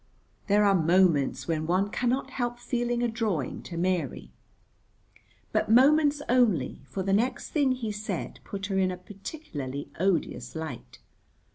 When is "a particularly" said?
8.89-9.91